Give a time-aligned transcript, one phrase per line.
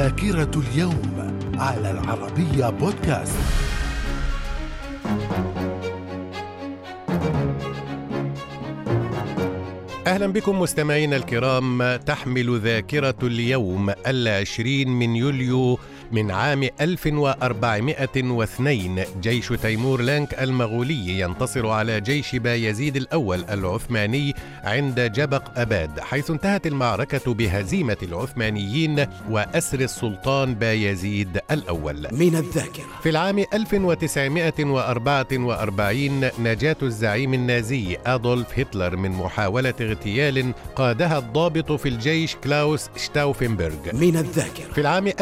[0.00, 3.38] ذاكرة اليوم على العربية بودكاست.
[10.06, 11.96] أهلا بكم مستمعينا الكرام.
[11.96, 15.78] تحمل ذاكرة اليوم العشرين من يوليو
[16.12, 24.34] من عام 1402 جيش تيمور لانك المغولي ينتصر على جيش بايزيد الأول العثماني
[24.64, 32.06] عند جبق أباد حيث انتهت المعركة بهزيمة العثمانيين وأسر السلطان بايزيد الأول.
[32.12, 32.84] من الذاكرة.
[33.02, 42.36] في العام 1944 نجاة الزعيم النازي أدولف هتلر من محاولة اغتيال قادها الضابط في الجيش
[42.44, 43.74] كلاوس شتاوفنبرغ.
[43.92, 44.72] من الذاكرة.
[44.74, 45.12] في العام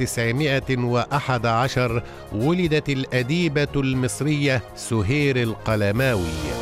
[0.00, 2.02] 1911
[2.32, 6.60] ولدت الأديبة المصرية سهير القلماوي.